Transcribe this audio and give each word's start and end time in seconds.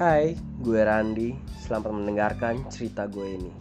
Hai, 0.00 0.32
gue 0.64 0.80
Randi. 0.80 1.36
Selamat 1.60 1.92
mendengarkan 1.92 2.64
cerita 2.72 3.04
gue 3.04 3.36
ini. 3.36 3.52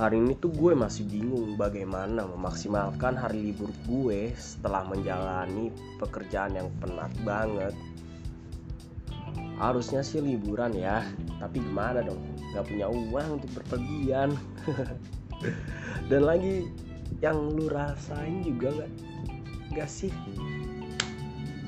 Hari 0.00 0.24
ini 0.24 0.40
tuh 0.40 0.56
gue 0.56 0.72
masih 0.72 1.04
bingung 1.04 1.60
bagaimana 1.60 2.24
memaksimalkan 2.24 3.12
hari 3.12 3.52
libur 3.52 3.68
gue 3.84 4.32
setelah 4.40 4.88
menjalani 4.88 5.68
pekerjaan 6.00 6.56
yang 6.56 6.72
penat 6.80 7.12
banget. 7.28 7.76
Harusnya 9.60 10.00
sih 10.00 10.24
liburan 10.24 10.72
ya, 10.72 11.04
tapi 11.36 11.60
gimana 11.60 12.00
dong? 12.00 12.24
Gak 12.56 12.64
punya 12.64 12.88
uang 12.88 13.36
untuk 13.36 13.52
berpergian. 13.52 14.32
Dan 16.08 16.24
lagi 16.24 16.72
yang 17.20 17.52
lu 17.52 17.68
rasain 17.68 18.48
juga 18.48 18.80
gak, 18.80 18.90
gak 19.76 19.90
sih? 19.92 20.08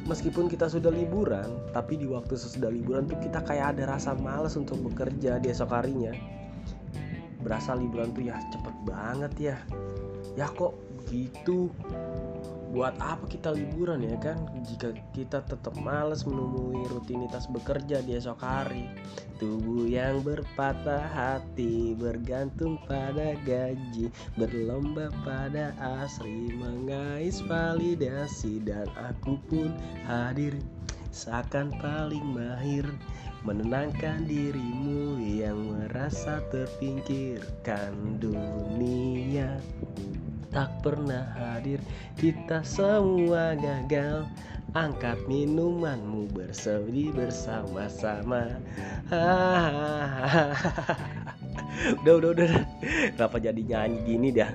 Meskipun 0.06 0.46
kita 0.46 0.70
sudah 0.70 0.90
liburan 0.90 1.50
tapi 1.74 1.98
di 1.98 2.06
waktu 2.06 2.38
sesudah 2.38 2.70
liburan 2.70 3.10
tuh 3.10 3.18
kita 3.18 3.42
kayak 3.42 3.76
ada 3.76 3.98
rasa 3.98 4.14
males 4.14 4.54
untuk 4.54 4.78
bekerja 4.86 5.42
di 5.42 5.50
esok 5.50 5.70
harinya. 5.74 6.14
Berasa 7.42 7.78
liburan 7.78 8.10
tuh 8.14 8.26
ya 8.26 8.38
cepet 8.50 8.76
banget 8.86 9.32
ya. 9.38 9.56
Ya 10.38 10.46
kok 10.50 10.74
begitu 11.06 11.70
buat 12.70 12.98
apa 12.98 13.26
kita 13.30 13.54
liburan 13.54 14.02
ya 14.02 14.16
kan? 14.18 14.38
Jika 14.66 14.94
kita 15.14 15.42
tetap 15.46 15.74
males 15.78 16.26
menemui 16.26 16.86
rutinitas 16.90 17.46
bekerja 17.50 18.02
di 18.02 18.18
esok 18.18 18.40
hari. 18.42 18.90
Tubuh 19.36 19.84
yang 19.84 20.24
berpatah 20.24 21.06
hati 21.12 21.92
bergantung 21.92 22.80
pada 22.88 23.36
gaji 23.44 24.08
berlomba 24.40 25.12
pada 25.22 25.76
asri 26.02 26.50
mengais 26.56 27.44
validasi 27.44 28.64
dan 28.64 28.88
aku 28.96 29.36
pun 29.46 29.68
hadir 30.08 30.56
seakan 31.16 31.72
paling 31.80 32.36
mahir 32.36 32.84
menenangkan 33.40 34.28
dirimu 34.28 35.16
yang 35.16 35.56
merasa 35.72 36.44
terpinggirkan 36.52 38.20
dunia 38.20 39.56
tak 40.52 40.70
pernah 40.80 41.36
hadir 41.36 41.80
Kita 42.16 42.64
semua 42.64 43.52
gagal. 43.56 44.24
Angkat 44.76 45.16
minumanmu 45.28 46.28
bersemi 46.36 47.08
bersama-sama. 47.12 48.60
Udah 52.00 52.14
udah 52.16 52.30
udah. 52.32 52.52
Kenapa 53.12 53.36
jadi 53.36 53.60
nyanyi 53.60 53.98
gini 54.04 54.28
dah? 54.32 54.48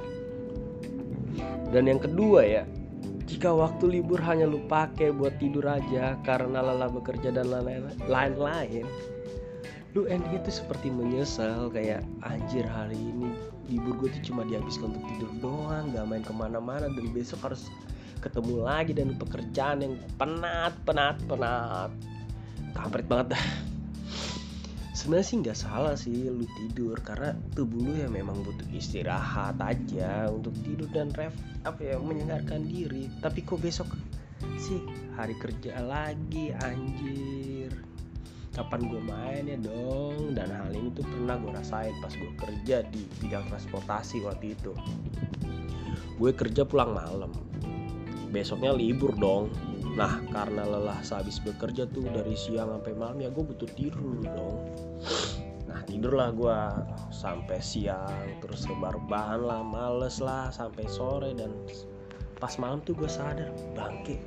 Dan 1.70 1.86
yang 1.86 2.02
kedua 2.02 2.42
ya 2.46 2.64
jika 3.32 3.48
waktu 3.56 3.88
libur 3.88 4.20
hanya 4.20 4.44
lu 4.44 4.60
pakai 4.68 5.16
buat 5.16 5.40
tidur 5.40 5.64
aja 5.64 6.20
karena 6.28 6.60
lelah 6.60 6.92
bekerja 6.92 7.32
dan 7.32 7.48
lain-lain 8.04 8.84
lu 9.96 10.04
endingnya 10.08 10.44
tuh 10.44 10.56
seperti 10.64 10.92
menyesal 10.92 11.72
kayak 11.72 12.04
anjir 12.28 12.68
hari 12.68 13.00
ini 13.00 13.32
libur 13.72 13.96
gue 14.04 14.12
tuh 14.20 14.32
cuma 14.32 14.44
dihabiskan 14.44 14.92
untuk 14.92 15.08
tidur 15.16 15.32
doang 15.40 15.96
gak 15.96 16.04
main 16.12 16.24
ke 16.24 16.36
mana-mana 16.36 16.92
dan 16.92 17.08
besok 17.16 17.40
harus 17.48 17.72
ketemu 18.20 18.68
lagi 18.68 18.92
dan 18.92 19.16
pekerjaan 19.18 19.82
yang 19.82 19.96
penat 20.20 20.76
penat 20.86 21.18
penat. 21.26 21.90
Kampret 22.72 23.08
banget 23.10 23.36
dah 23.36 23.71
sebenarnya 25.02 25.26
sih 25.26 25.38
nggak 25.42 25.58
salah 25.58 25.96
sih 25.98 26.30
lu 26.30 26.46
tidur 26.46 26.94
karena 27.02 27.34
tubuh 27.58 27.90
lu 27.90 27.98
ya 27.98 28.06
memang 28.06 28.38
butuh 28.46 28.70
istirahat 28.70 29.58
aja 29.58 30.30
untuk 30.30 30.54
tidur 30.62 30.86
dan 30.94 31.10
ref 31.18 31.34
apa 31.66 31.82
ya 31.82 31.98
menyegarkan 31.98 32.70
diri. 32.70 33.10
Tapi 33.18 33.42
kok 33.42 33.66
besok 33.66 33.90
sih 34.62 34.78
hari 35.18 35.34
kerja 35.42 35.82
lagi 35.82 36.54
anjir. 36.54 37.74
Kapan 38.54 38.82
gue 38.94 39.02
main 39.02 39.44
ya 39.50 39.58
dong? 39.58 40.38
Dan 40.38 40.54
hal 40.54 40.70
ini 40.70 40.94
tuh 40.94 41.08
pernah 41.10 41.34
gue 41.42 41.50
rasain 41.50 41.98
pas 41.98 42.14
gue 42.14 42.32
kerja 42.38 42.86
di 42.94 43.02
bidang 43.26 43.50
transportasi 43.50 44.22
waktu 44.22 44.54
itu. 44.54 44.78
Gue 46.22 46.30
kerja 46.30 46.62
pulang 46.62 46.94
malam. 46.94 47.34
Besoknya 48.30 48.70
libur 48.70 49.18
dong. 49.18 49.50
Nah 49.98 50.22
karena 50.30 50.62
lelah 50.62 51.02
sehabis 51.02 51.42
bekerja 51.42 51.90
tuh 51.90 52.06
dari 52.06 52.38
siang 52.38 52.70
sampai 52.70 52.94
malam 52.94 53.18
ya 53.18 53.34
gue 53.34 53.44
butuh 53.44 53.68
tidur 53.74 54.22
dong 54.30 54.71
nah 56.02 56.10
tidurlah 56.10 56.34
gue 56.34 56.60
sampai 57.14 57.62
siang 57.62 58.42
terus 58.42 58.66
rebahan 58.66 59.38
lah 59.38 59.62
males 59.62 60.18
lah 60.18 60.50
sampai 60.50 60.90
sore 60.90 61.30
dan 61.38 61.54
pas 62.42 62.58
malam 62.58 62.82
tuh 62.82 62.98
gue 62.98 63.06
sadar 63.06 63.54
bangke 63.78 64.18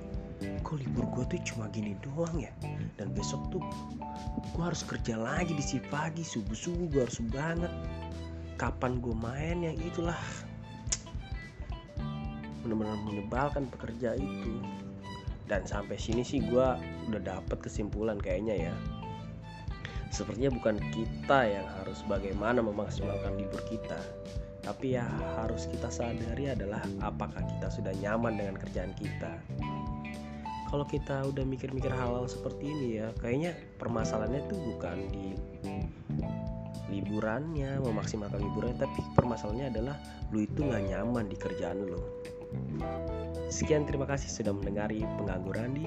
kok 0.62 0.78
libur 0.78 1.02
gue 1.18 1.34
tuh 1.34 1.40
cuma 1.50 1.66
gini 1.74 1.98
doang 1.98 2.38
ya? 2.38 2.54
Dan 2.94 3.10
besok 3.10 3.42
tuh 3.50 3.62
gue 4.54 4.62
harus 4.62 4.86
kerja 4.86 5.18
lagi 5.18 5.50
di 5.50 5.64
si 5.64 5.82
pagi 5.90 6.22
subuh 6.22 6.54
subuh 6.54 6.86
gue 6.94 7.02
harus 7.06 7.18
banget. 7.32 7.70
Kapan 8.54 9.02
gue 9.02 9.14
main 9.14 9.62
yang 9.62 9.78
itulah. 9.78 10.18
Benar-benar 12.60 12.98
menyebalkan 13.02 13.66
pekerja 13.72 14.14
itu. 14.20 14.62
Dan 15.48 15.64
sampai 15.64 15.96
sini 15.96 16.22
sih 16.26 16.44
gue 16.44 16.68
udah 17.08 17.22
dapet 17.24 17.56
kesimpulan 17.62 18.20
kayaknya 18.20 18.68
ya 18.68 18.74
sepertinya 20.14 20.54
bukan 20.54 20.78
kita 20.94 21.38
yang 21.50 21.66
harus 21.82 22.06
bagaimana 22.06 22.62
memaksimalkan 22.62 23.34
libur 23.34 23.58
kita. 23.66 23.98
Tapi 24.62 24.96
ya 24.96 25.04
harus 25.42 25.66
kita 25.68 25.90
sadari 25.92 26.54
adalah 26.54 26.80
apakah 27.02 27.42
kita 27.44 27.68
sudah 27.68 27.92
nyaman 27.98 28.38
dengan 28.38 28.56
kerjaan 28.56 28.94
kita. 28.96 29.36
Kalau 30.70 30.86
kita 30.88 31.26
udah 31.28 31.44
mikir-mikir 31.44 31.92
hal-hal 31.92 32.24
seperti 32.30 32.70
ini 32.70 32.88
ya 33.02 33.12
kayaknya 33.20 33.52
permasalahannya 33.76 34.42
tuh 34.48 34.58
bukan 34.72 34.98
di 35.12 35.26
liburannya 36.88 37.82
memaksimalkan 37.82 38.40
liburannya 38.40 38.78
tapi 38.86 39.00
permasalahannya 39.18 39.68
adalah 39.70 39.96
lu 40.30 40.46
itu 40.46 40.64
nggak 40.64 40.94
nyaman 40.94 41.26
di 41.28 41.36
kerjaan 41.36 41.84
lu. 41.84 42.00
Sekian 43.50 43.84
terima 43.84 44.08
kasih 44.08 44.30
sudah 44.30 44.54
mendengari 44.54 45.02
pengangguran 45.20 45.74
Randi 45.74 45.86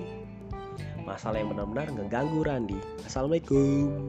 masalah 1.07 1.39
yang 1.39 1.55
benar-benar 1.55 1.87
ngeganggu 1.95 2.43
Randi. 2.43 2.79
Assalamualaikum 3.07 4.03